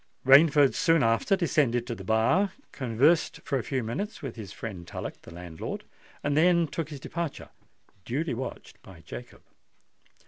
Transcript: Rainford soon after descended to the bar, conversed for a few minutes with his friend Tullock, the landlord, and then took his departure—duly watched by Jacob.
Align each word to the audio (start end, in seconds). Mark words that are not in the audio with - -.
Rainford 0.25 0.73
soon 0.73 1.03
after 1.03 1.35
descended 1.35 1.85
to 1.85 1.93
the 1.93 2.03
bar, 2.03 2.53
conversed 2.71 3.39
for 3.43 3.59
a 3.59 3.63
few 3.63 3.83
minutes 3.83 4.23
with 4.23 4.35
his 4.35 4.51
friend 4.51 4.87
Tullock, 4.87 5.21
the 5.21 5.31
landlord, 5.31 5.83
and 6.23 6.35
then 6.35 6.65
took 6.67 6.89
his 6.89 6.99
departure—duly 6.99 8.33
watched 8.33 8.81
by 8.81 9.01
Jacob. 9.01 9.43